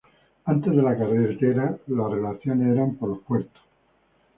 Antes 0.45 0.75
de 0.75 0.81
la 0.81 0.97
carretera 0.97 1.77
las 1.85 2.09
relaciones 2.11 2.75
eran 2.75 2.95
por 2.95 3.09
los 3.09 3.19
"puertos". 3.19 3.61